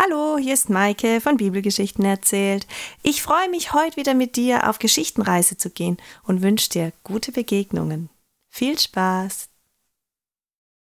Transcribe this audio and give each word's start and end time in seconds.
Hallo, 0.00 0.38
hier 0.38 0.54
ist 0.54 0.70
Maike 0.70 1.20
von 1.20 1.38
Bibelgeschichten 1.38 2.04
erzählt. 2.04 2.68
Ich 3.02 3.20
freue 3.20 3.50
mich, 3.50 3.72
heute 3.72 3.96
wieder 3.96 4.14
mit 4.14 4.36
dir 4.36 4.70
auf 4.70 4.78
Geschichtenreise 4.78 5.56
zu 5.56 5.70
gehen 5.70 5.96
und 6.22 6.40
wünsche 6.40 6.70
dir 6.70 6.92
gute 7.02 7.32
Begegnungen. 7.32 8.08
Viel 8.48 8.78
Spaß! 8.78 9.48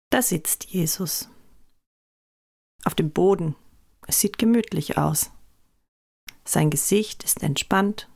Da 0.10 0.24
sitzt 0.24 0.66
Jesus. 0.66 1.30
Auf 2.84 2.96
dem 2.96 3.12
Boden. 3.12 3.56
Es 4.08 4.22
sieht 4.22 4.40
gemütlich 4.40 4.98
aus. 4.98 5.30
Sein 6.44 6.72
Gesicht 6.72 7.24
ist 7.24 7.44
entspannt. 7.44 8.10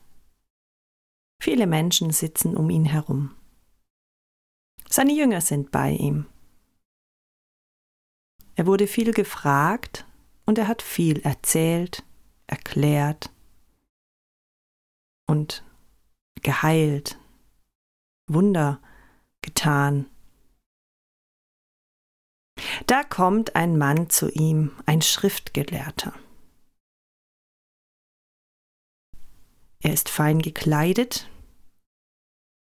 Viele 1.39 1.67
Menschen 1.67 2.09
sitzen 2.09 2.57
um 2.57 2.71
ihn 2.71 2.85
herum. 2.85 3.35
Seine 4.89 5.13
Jünger 5.13 5.41
sind 5.41 5.69
bei 5.69 5.91
ihm. 5.91 6.25
Er 8.55 8.65
wurde 8.65 8.87
viel 8.87 9.13
gefragt 9.13 10.07
und 10.49 10.57
er 10.57 10.67
hat 10.67 10.81
viel 10.81 11.19
erzählt, 11.19 12.03
erklärt 12.47 13.29
und 15.27 15.63
geheilt, 16.41 17.19
Wunder 18.25 18.81
getan. 19.41 20.09
Da 22.87 23.03
kommt 23.03 23.55
ein 23.55 23.77
Mann 23.77 24.09
zu 24.09 24.27
ihm, 24.31 24.71
ein 24.87 25.03
Schriftgelehrter. 25.03 26.15
Er 29.83 29.93
ist 29.93 30.09
fein 30.09 30.41
gekleidet, 30.41 31.29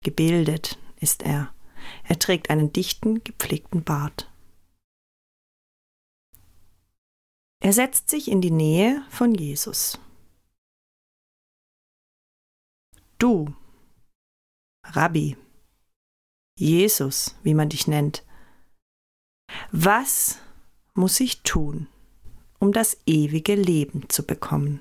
gebildet 0.03 0.79
ist 0.99 1.21
er. 1.21 1.53
Er 2.03 2.17
trägt 2.17 2.49
einen 2.49 2.73
dichten, 2.73 3.23
gepflegten 3.23 3.83
Bart. 3.83 4.31
Er 7.65 7.73
setzt 7.73 8.11
sich 8.11 8.29
in 8.29 8.41
die 8.41 8.51
Nähe 8.51 9.03
von 9.09 9.33
Jesus. 9.33 9.97
Du, 13.17 13.55
Rabbi, 14.83 15.35
Jesus, 16.59 17.35
wie 17.41 17.55
man 17.55 17.69
dich 17.69 17.87
nennt, 17.87 18.23
was 19.71 20.37
muss 20.93 21.19
ich 21.19 21.41
tun, 21.41 21.87
um 22.59 22.71
das 22.71 22.99
ewige 23.07 23.55
Leben 23.55 24.09
zu 24.09 24.21
bekommen? 24.21 24.79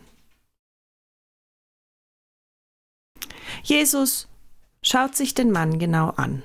Jesus 3.63 4.29
schaut 4.83 5.17
sich 5.17 5.33
den 5.33 5.51
Mann 5.51 5.79
genau 5.79 6.11
an. 6.11 6.43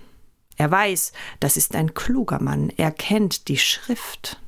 Er 0.56 0.72
weiß, 0.72 1.12
das 1.42 1.58
ist 1.58 1.76
ein 1.76 1.94
kluger 1.94 2.42
Mann, 2.42 2.70
er 2.70 2.92
kennt 2.94 3.50
die 3.50 3.58
Schrift. 3.58 4.42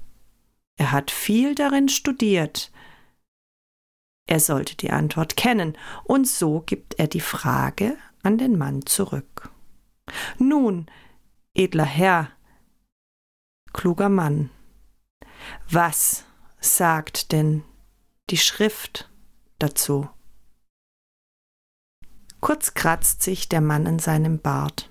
Er 0.82 0.92
hat 0.92 1.12
viel 1.12 1.54
darin 1.54 1.90
studiert. 1.90 2.72
Er 4.28 4.40
sollte 4.40 4.76
die 4.76 4.90
Antwort 4.90 5.38
kennen, 5.38 5.78
und 6.06 6.28
so 6.28 6.62
gibt 6.62 6.98
er 6.98 7.06
die 7.06 7.20
Frage 7.22 8.00
an 8.24 8.40
den 8.40 8.58
Mann 8.58 8.88
zurück. 8.88 9.52
Nun, 10.40 10.88
edler 11.54 11.86
Herr, 11.86 12.32
kluger 13.74 14.10
Mann, 14.10 14.50
was 15.70 16.26
sagt 16.60 17.32
denn 17.32 17.64
die 18.32 18.40
Schrift 18.40 19.08
dazu? 19.60 20.10
Kurz 22.40 22.74
kratzt 22.74 23.22
sich 23.22 23.50
der 23.50 23.62
Mann 23.62 23.86
in 23.86 24.00
seinem 24.00 24.40
Bart. 24.40 24.90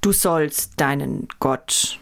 Du 0.00 0.10
sollst 0.10 0.80
deinen 0.80 1.28
Gott 1.38 2.00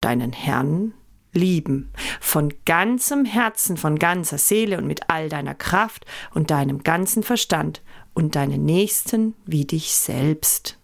deinen 0.00 0.32
Herrn 0.32 0.94
lieben, 1.32 1.92
von 2.20 2.52
ganzem 2.64 3.24
Herzen, 3.24 3.76
von 3.76 3.98
ganzer 3.98 4.38
Seele 4.38 4.78
und 4.78 4.86
mit 4.86 5.08
all 5.08 5.28
deiner 5.28 5.54
Kraft 5.54 6.06
und 6.34 6.50
deinem 6.50 6.82
ganzen 6.82 7.22
Verstand 7.22 7.82
und 8.14 8.34
deinen 8.34 8.64
Nächsten 8.64 9.34
wie 9.44 9.64
dich 9.64 9.92
selbst. 9.94 10.78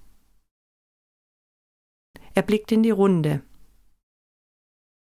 Er 2.35 2.43
blickt 2.43 2.73
in 2.73 2.83
die 2.83 2.91
Runde. 2.91 3.43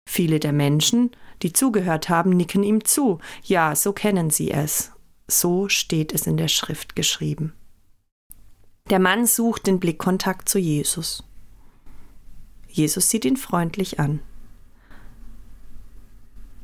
Viele 0.10 0.40
der 0.40 0.54
Menschen, 0.54 1.12
die 1.42 1.54
zugehört 1.54 2.10
haben, 2.10 2.32
nicken 2.32 2.64
ihm 2.64 2.84
zu. 2.84 3.20
Ja, 3.44 3.76
so 3.76 3.94
kennen 3.94 4.30
sie 4.30 4.52
es. 4.52 4.92
So 5.28 5.70
steht 5.70 6.14
es 6.14 6.28
in 6.28 6.38
der 6.38 6.50
Schrift 6.50 6.96
geschrieben. 6.96 7.54
Der 8.90 9.00
Mann 9.00 9.26
sucht 9.26 9.68
den 9.68 9.80
Blickkontakt 9.80 10.50
zu 10.50 10.60
Jesus. 10.60 11.24
Jesus 12.74 13.08
sieht 13.08 13.24
ihn 13.24 13.38
freundlich 13.38 14.00
an. 14.00 14.20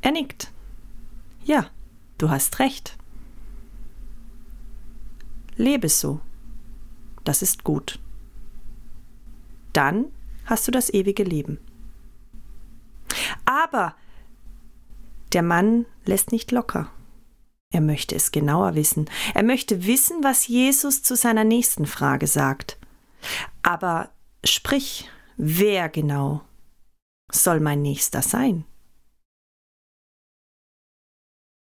Er 0.01 0.11
nickt. 0.11 0.51
Ja, 1.45 1.69
du 2.17 2.31
hast 2.31 2.57
recht. 2.57 2.97
Lebe 5.55 5.87
so. 5.87 6.19
Das 7.23 7.43
ist 7.43 7.63
gut. 7.63 7.99
Dann 9.71 10.05
hast 10.45 10.67
du 10.67 10.71
das 10.71 10.91
ewige 10.91 11.23
Leben. 11.23 11.59
Aber 13.45 13.93
der 15.31 15.43
Mann 15.43 15.85
lässt 16.05 16.31
nicht 16.31 16.51
locker. 16.51 16.89
Er 17.71 17.81
möchte 17.81 18.15
es 18.15 18.31
genauer 18.31 18.73
wissen. 18.73 19.07
Er 19.35 19.43
möchte 19.43 19.85
wissen, 19.85 20.23
was 20.23 20.47
Jesus 20.47 21.03
zu 21.03 21.15
seiner 21.15 21.43
nächsten 21.43 21.85
Frage 21.85 22.25
sagt. 22.25 22.79
Aber 23.61 24.09
sprich, 24.43 25.07
Wer 25.41 25.87
genau 25.87 26.41
soll 27.31 27.61
mein 27.61 27.81
Nächster 27.81 28.21
sein? 28.21 28.65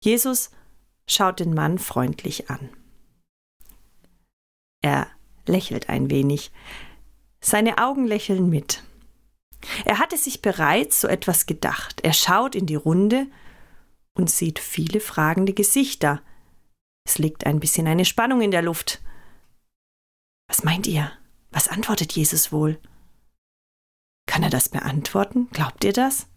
Jesus 0.02 0.50
schaut 1.06 1.38
den 1.38 1.52
Mann 1.52 1.78
freundlich 1.78 2.48
an. 2.48 2.70
Er 4.80 5.06
lächelt 5.44 5.90
ein 5.90 6.08
wenig. 6.08 6.50
Seine 7.42 7.76
Augen 7.76 8.06
lächeln 8.06 8.48
mit. 8.48 8.82
Er 9.84 9.98
hatte 9.98 10.16
sich 10.16 10.40
bereits 10.40 11.02
so 11.02 11.08
etwas 11.08 11.44
gedacht. 11.44 12.00
Er 12.00 12.14
schaut 12.14 12.54
in 12.54 12.64
die 12.64 12.74
Runde 12.74 13.26
und 14.14 14.30
sieht 14.30 14.60
viele 14.60 14.98
fragende 14.98 15.52
Gesichter. 15.52 16.22
Es 17.04 17.18
liegt 17.18 17.44
ein 17.44 17.60
bisschen 17.60 17.86
eine 17.86 18.06
Spannung 18.06 18.40
in 18.40 18.50
der 18.50 18.62
Luft. 18.62 19.02
Was 20.48 20.64
meint 20.64 20.86
ihr? 20.86 21.12
Was 21.50 21.68
antwortet 21.68 22.14
Jesus 22.14 22.50
wohl? 22.50 22.80
Kann 24.38 24.44
er 24.44 24.50
das 24.50 24.68
beantworten? 24.68 25.48
Glaubt 25.50 25.82
ihr 25.82 25.92
das? 25.92 26.28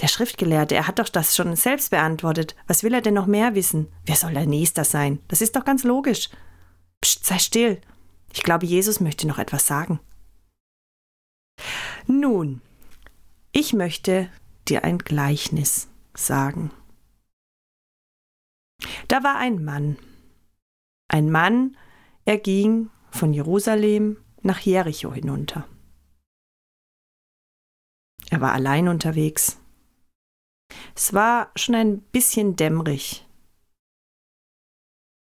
Der 0.00 0.08
Schriftgelehrte, 0.08 0.74
er 0.74 0.86
hat 0.86 0.98
doch 0.98 1.10
das 1.10 1.36
schon 1.36 1.54
selbst 1.54 1.90
beantwortet. 1.90 2.56
Was 2.68 2.82
will 2.82 2.94
er 2.94 3.02
denn 3.02 3.12
noch 3.12 3.26
mehr 3.26 3.54
wissen? 3.54 3.92
Wer 4.06 4.16
soll 4.16 4.32
der 4.32 4.46
Nächster 4.46 4.82
sein? 4.82 5.20
Das 5.28 5.42
ist 5.42 5.56
doch 5.56 5.66
ganz 5.66 5.84
logisch. 5.84 6.30
Psst, 7.02 7.26
sei 7.26 7.38
still. 7.38 7.82
Ich 8.32 8.42
glaube, 8.42 8.64
Jesus 8.64 9.00
möchte 9.00 9.26
noch 9.26 9.38
etwas 9.38 9.66
sagen. 9.66 10.00
Nun, 12.06 12.62
ich 13.52 13.74
möchte 13.74 14.30
dir 14.66 14.82
ein 14.82 14.96
Gleichnis 14.96 15.88
sagen. 16.14 16.70
Da 19.08 19.22
war 19.22 19.36
ein 19.36 19.62
Mann. 19.62 19.98
Ein 21.08 21.30
Mann, 21.30 21.76
er 22.24 22.38
ging 22.38 22.88
von 23.10 23.34
Jerusalem 23.34 24.16
nach 24.40 24.60
Jericho 24.60 25.12
hinunter. 25.12 25.68
Er 28.30 28.40
war 28.40 28.52
allein 28.52 28.88
unterwegs. 28.88 29.58
Es 30.94 31.12
war 31.12 31.52
schon 31.56 31.74
ein 31.74 32.00
bisschen 32.00 32.56
dämmerig. 32.56 33.26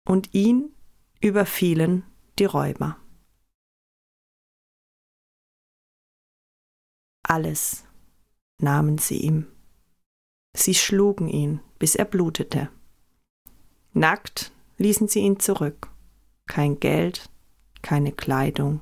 Und 0.07 0.33
ihn 0.33 0.75
überfielen 1.21 2.03
die 2.37 2.45
Räuber. 2.45 2.99
Alles 7.25 7.85
nahmen 8.61 8.97
sie 8.97 9.17
ihm. 9.17 9.47
Sie 10.55 10.75
schlugen 10.75 11.29
ihn, 11.29 11.61
bis 11.79 11.95
er 11.95 12.05
blutete. 12.05 12.69
Nackt 13.93 14.51
ließen 14.77 15.07
sie 15.07 15.21
ihn 15.21 15.39
zurück. 15.39 15.89
Kein 16.47 16.79
Geld, 16.79 17.31
keine 17.81 18.11
Kleidung. 18.11 18.81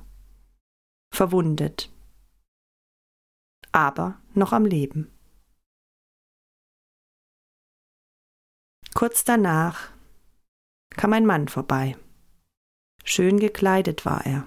Verwundet 1.14 1.92
aber 3.72 4.20
noch 4.34 4.52
am 4.52 4.64
Leben. 4.64 5.10
Kurz 8.94 9.24
danach 9.24 9.90
kam 10.90 11.12
ein 11.14 11.26
Mann 11.26 11.48
vorbei. 11.48 11.96
Schön 13.04 13.40
gekleidet 13.40 14.04
war 14.04 14.24
er. 14.26 14.46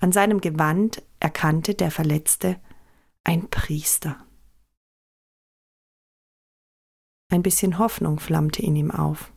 An 0.00 0.12
seinem 0.12 0.40
Gewand 0.40 1.02
erkannte 1.20 1.74
der 1.74 1.90
Verletzte 1.90 2.60
ein 3.22 3.48
Priester. 3.48 4.26
Ein 7.30 7.42
bisschen 7.42 7.78
Hoffnung 7.78 8.18
flammte 8.18 8.62
in 8.62 8.76
ihm 8.76 8.90
auf. 8.90 9.32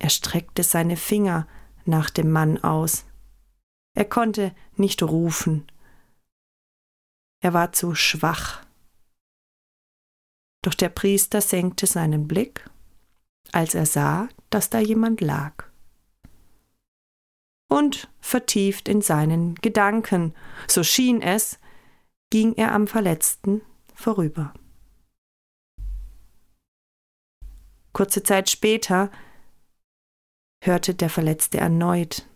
Er 0.00 0.10
streckte 0.10 0.62
seine 0.62 0.96
Finger 0.96 1.46
nach 1.84 2.10
dem 2.10 2.30
Mann 2.30 2.62
aus. 2.62 3.06
Er 3.96 4.04
konnte 4.04 4.54
nicht 4.76 5.02
rufen 5.02 5.66
er 7.44 7.52
war 7.52 7.72
zu 7.72 7.94
schwach. 7.94 8.64
Doch 10.62 10.72
der 10.72 10.88
Priester 10.88 11.42
senkte 11.42 11.86
seinen 11.86 12.26
Blick, 12.26 12.70
als 13.52 13.74
er 13.74 13.84
sah, 13.84 14.28
dass 14.48 14.70
da 14.70 14.78
jemand 14.78 15.20
lag. 15.20 15.66
Und 17.68 18.10
vertieft 18.20 18.88
in 18.88 19.02
seinen 19.02 19.56
Gedanken, 19.56 20.34
so 20.66 20.82
schien 20.82 21.20
es, 21.20 21.58
ging 22.30 22.54
er 22.54 22.72
am 22.72 22.86
Verletzten 22.86 23.60
vorüber. 23.94 24.54
Kurze 27.92 28.22
Zeit 28.22 28.48
später 28.48 29.10
hörte 30.62 30.94
der 30.94 31.10
Verletzte 31.10 31.58
erneut 31.58 32.26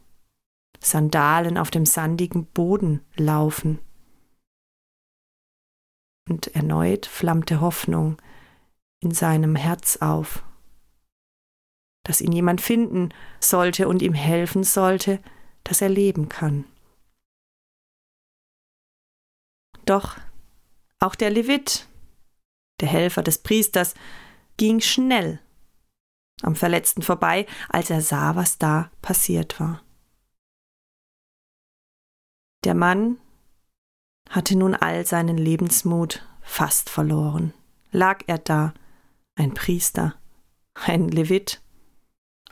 Sandalen 0.81 1.57
auf 1.57 1.71
dem 1.71 1.87
sandigen 1.87 2.45
Boden 2.45 3.01
laufen. 3.17 3.81
Und 6.29 6.55
erneut 6.55 7.07
flammte 7.07 7.61
Hoffnung 7.61 8.21
in 9.01 9.13
seinem 9.13 9.57
Herz 9.57 9.97
auf, 9.97 10.43
dass 12.05 12.21
ihn 12.21 12.33
jemand 12.33 12.61
finden 12.61 13.15
sollte 13.41 13.89
und 13.89 14.03
ihm 14.03 14.15
helfen 14.15 14.63
sollte, 14.63 15.23
dass 15.65 15.81
er 15.81 15.89
leben 15.89 16.29
kann. 16.29 16.65
Doch 19.87 20.19
auch 20.99 21.15
der 21.15 21.31
Levit, 21.31 21.89
der 22.81 22.89
Helfer 22.89 23.23
des 23.23 23.39
Priesters, 23.39 23.95
ging 24.59 24.81
schnell 24.81 25.41
am 26.43 26.57
Verletzten 26.57 27.03
vorbei, 27.03 27.47
als 27.69 27.89
er 27.89 28.03
sah, 28.03 28.37
was 28.37 28.59
da 28.59 28.91
passiert 29.01 29.59
war. 29.61 29.83
Der 32.65 32.75
Mann 32.75 33.19
hatte 34.29 34.57
nun 34.57 34.75
all 34.75 35.07
seinen 35.07 35.39
Lebensmut 35.39 36.27
fast 36.43 36.91
verloren. 36.91 37.55
Lag 37.91 38.23
er 38.27 38.39
da, 38.39 38.75
ein 39.35 39.55
Priester, 39.55 40.15
ein 40.75 41.09
Levit, 41.09 41.63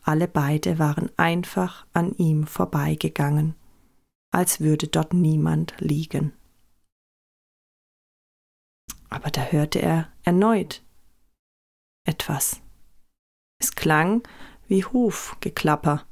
alle 0.02 0.28
beide 0.28 0.78
waren 0.78 1.10
einfach 1.16 1.86
an 1.92 2.12
ihm 2.12 2.46
vorbeigegangen, 2.46 3.56
als 4.30 4.60
würde 4.60 4.86
dort 4.86 5.12
niemand 5.12 5.74
liegen. 5.78 6.32
Aber 9.10 9.30
da 9.30 9.42
hörte 9.46 9.80
er 9.80 10.12
erneut 10.22 10.82
etwas. 12.04 12.62
Es 13.58 13.74
klang 13.74 14.22
wie 14.68 14.84
Hufgeklapper 14.84 16.06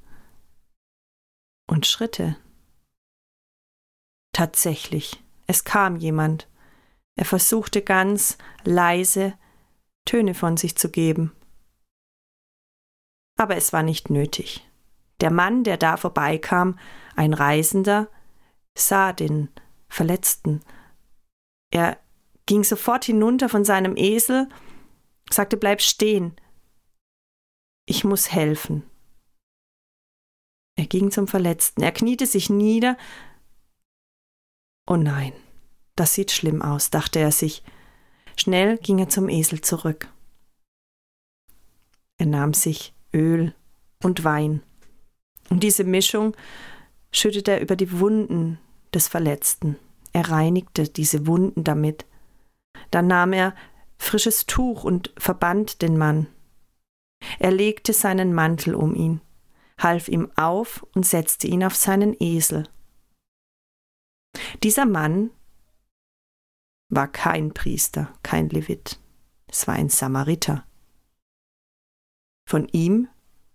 und 1.68 1.86
Schritte. 1.86 2.36
Tatsächlich, 4.32 5.23
es 5.46 5.64
kam 5.64 5.96
jemand. 5.96 6.48
Er 7.16 7.24
versuchte 7.24 7.82
ganz 7.82 8.38
leise 8.64 9.34
Töne 10.04 10.34
von 10.34 10.56
sich 10.56 10.76
zu 10.76 10.90
geben. 10.90 11.32
Aber 13.36 13.56
es 13.56 13.72
war 13.72 13.82
nicht 13.82 14.10
nötig. 14.10 14.68
Der 15.20 15.30
Mann, 15.30 15.64
der 15.64 15.76
da 15.76 15.96
vorbeikam, 15.96 16.78
ein 17.16 17.32
Reisender, 17.32 18.08
sah 18.76 19.12
den 19.12 19.48
Verletzten. 19.88 20.62
Er 21.70 21.98
ging 22.46 22.64
sofort 22.64 23.04
hinunter 23.04 23.48
von 23.48 23.64
seinem 23.64 23.96
Esel, 23.96 24.48
sagte 25.30 25.56
Bleib 25.56 25.80
stehen, 25.80 26.36
ich 27.86 28.04
muss 28.04 28.32
helfen. 28.32 28.88
Er 30.76 30.86
ging 30.86 31.10
zum 31.10 31.28
Verletzten, 31.28 31.82
er 31.82 31.92
kniete 31.92 32.26
sich 32.26 32.50
nieder. 32.50 32.96
Oh 34.86 34.96
nein, 34.96 35.32
das 35.96 36.14
sieht 36.14 36.30
schlimm 36.30 36.60
aus, 36.62 36.90
dachte 36.90 37.18
er 37.18 37.32
sich. 37.32 37.62
Schnell 38.36 38.78
ging 38.78 38.98
er 38.98 39.08
zum 39.08 39.28
Esel 39.28 39.60
zurück. 39.60 40.08
Er 42.18 42.26
nahm 42.26 42.52
sich 42.52 42.94
Öl 43.12 43.54
und 44.02 44.24
Wein. 44.24 44.62
Und 45.50 45.62
diese 45.62 45.84
Mischung 45.84 46.36
schüttete 47.12 47.52
er 47.52 47.60
über 47.60 47.76
die 47.76 47.98
Wunden 47.98 48.58
des 48.92 49.08
Verletzten. 49.08 49.76
Er 50.12 50.30
reinigte 50.30 50.88
diese 50.88 51.26
Wunden 51.26 51.64
damit. 51.64 52.06
Dann 52.90 53.06
nahm 53.06 53.32
er 53.32 53.54
frisches 53.98 54.46
Tuch 54.46 54.84
und 54.84 55.12
verband 55.16 55.82
den 55.82 55.96
Mann. 55.96 56.26
Er 57.38 57.50
legte 57.50 57.92
seinen 57.92 58.34
Mantel 58.34 58.74
um 58.74 58.94
ihn, 58.94 59.20
half 59.78 60.08
ihm 60.08 60.30
auf 60.36 60.84
und 60.94 61.06
setzte 61.06 61.46
ihn 61.46 61.64
auf 61.64 61.74
seinen 61.74 62.14
Esel. 62.20 62.68
Dieser 64.62 64.86
Mann 64.86 65.30
war 66.90 67.08
kein 67.08 67.54
Priester, 67.54 68.12
kein 68.22 68.48
Levit, 68.48 69.00
es 69.46 69.66
war 69.66 69.74
ein 69.74 69.88
Samariter. 69.88 70.66
Von 72.48 72.68
ihm 72.68 73.08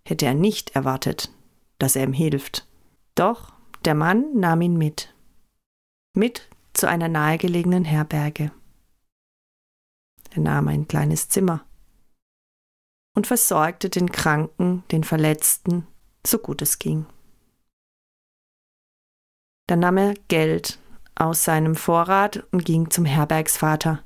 hätte 0.06 0.26
er 0.26 0.34
nicht 0.34 0.70
erwartet, 0.70 1.32
dass 1.78 1.96
er 1.96 2.04
ihm 2.04 2.12
hilft. 2.12 2.66
Doch 3.14 3.52
der 3.84 3.94
Mann 3.94 4.38
nahm 4.38 4.60
ihn 4.60 4.76
mit, 4.76 5.14
mit 6.14 6.48
zu 6.72 6.88
einer 6.88 7.08
nahegelegenen 7.08 7.84
Herberge. 7.84 8.52
Er 10.30 10.40
nahm 10.40 10.68
ein 10.68 10.86
kleines 10.86 11.28
Zimmer 11.28 11.64
und 13.16 13.26
versorgte 13.26 13.90
den 13.90 14.10
Kranken, 14.12 14.84
den 14.90 15.04
Verletzten, 15.04 15.86
so 16.26 16.38
gut 16.38 16.62
es 16.62 16.78
ging. 16.78 17.06
Dann 19.70 19.78
nahm 19.78 19.98
er 19.98 20.14
Geld 20.26 20.80
aus 21.14 21.44
seinem 21.44 21.76
Vorrat 21.76 22.44
und 22.50 22.64
ging 22.64 22.90
zum 22.90 23.04
Herbergsvater. 23.04 24.02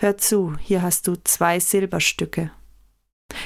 Hör 0.00 0.18
zu, 0.18 0.56
hier 0.58 0.82
hast 0.82 1.06
du 1.06 1.14
zwei 1.22 1.60
Silberstücke. 1.60 2.50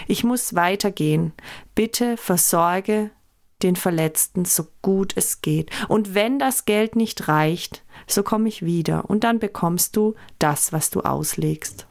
Ich 0.06 0.24
muss 0.24 0.54
weitergehen. 0.54 1.34
Bitte 1.74 2.16
versorge 2.16 3.10
den 3.62 3.76
Verletzten 3.76 4.46
so 4.46 4.66
gut 4.80 5.12
es 5.14 5.42
geht. 5.42 5.70
Und 5.88 6.14
wenn 6.14 6.38
das 6.38 6.64
Geld 6.64 6.96
nicht 6.96 7.28
reicht, 7.28 7.84
so 8.06 8.22
komme 8.22 8.48
ich 8.48 8.64
wieder 8.64 9.10
und 9.10 9.24
dann 9.24 9.40
bekommst 9.40 9.94
du 9.94 10.14
das, 10.38 10.72
was 10.72 10.88
du 10.88 11.02
auslegst. 11.02 11.86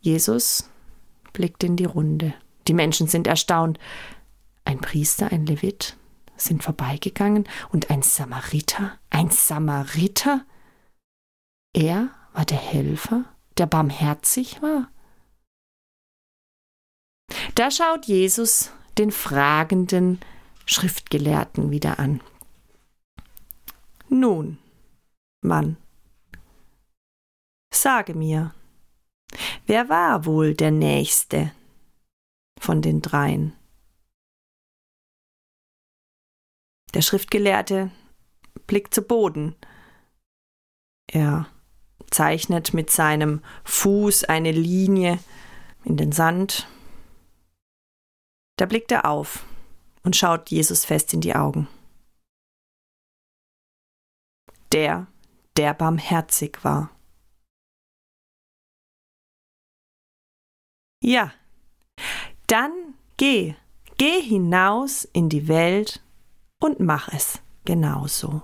Jesus 0.00 0.68
blickt 1.32 1.62
in 1.62 1.76
die 1.76 1.84
Runde. 1.84 2.34
Die 2.66 2.74
Menschen 2.74 3.06
sind 3.06 3.28
erstaunt. 3.28 3.78
Ein 4.68 4.82
Priester, 4.82 5.32
ein 5.32 5.46
Levit 5.46 5.96
sind 6.36 6.62
vorbeigegangen 6.62 7.48
und 7.70 7.88
ein 7.88 8.02
Samariter, 8.02 8.98
ein 9.08 9.30
Samariter? 9.30 10.44
Er 11.74 12.10
war 12.34 12.44
der 12.44 12.58
Helfer, 12.58 13.24
der 13.56 13.64
barmherzig 13.64 14.60
war? 14.60 14.92
Da 17.54 17.70
schaut 17.70 18.04
Jesus 18.04 18.70
den 18.98 19.10
fragenden 19.10 20.20
Schriftgelehrten 20.66 21.70
wieder 21.70 21.98
an. 21.98 22.20
Nun, 24.10 24.58
Mann, 25.40 25.78
sage 27.72 28.12
mir, 28.12 28.54
Wer 29.64 29.88
war 29.88 30.26
wohl 30.26 30.52
der 30.52 30.72
Nächste 30.72 31.52
von 32.60 32.82
den 32.82 33.00
dreien? 33.00 33.57
Der 36.94 37.02
Schriftgelehrte 37.02 37.90
blickt 38.66 38.94
zu 38.94 39.02
Boden. 39.02 39.54
Er 41.10 41.48
zeichnet 42.10 42.74
mit 42.74 42.90
seinem 42.90 43.42
Fuß 43.64 44.24
eine 44.24 44.52
Linie 44.52 45.18
in 45.84 45.96
den 45.96 46.12
Sand. 46.12 46.66
Da 48.56 48.66
blickt 48.66 48.90
er 48.92 49.04
auf 49.04 49.44
und 50.02 50.16
schaut 50.16 50.50
Jesus 50.50 50.84
fest 50.84 51.12
in 51.14 51.20
die 51.20 51.34
Augen. 51.34 51.68
Der, 54.72 55.06
der 55.56 55.74
barmherzig 55.74 56.62
war. 56.62 56.90
Ja, 61.02 61.32
dann 62.48 62.94
geh, 63.16 63.54
geh 63.96 64.20
hinaus 64.20 65.04
in 65.04 65.28
die 65.28 65.48
Welt 65.48 66.02
und 66.60 66.80
mach 66.80 67.08
es 67.08 67.40
genauso. 67.64 68.42